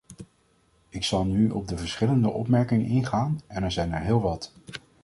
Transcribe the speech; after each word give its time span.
Ik 0.89 1.03
zal 1.03 1.25
nu 1.25 1.49
op 1.49 1.67
de 1.67 1.77
verschillende 1.77 2.29
opmerkingen 2.29 2.85
ingaan, 2.85 3.41
en 3.47 3.63
er 3.63 3.71
zijn 3.71 3.93
er 3.93 4.01
heel 4.01 4.21
wat. 4.21 4.51